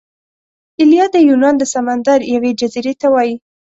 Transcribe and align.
ایلیا 0.79 1.05
د 1.15 1.17
یونان 1.29 1.55
د 1.57 1.63
سمندر 1.73 2.19
یوې 2.33 2.51
جزیرې 2.59 2.93
ته 3.01 3.07
وايي. 3.13 3.35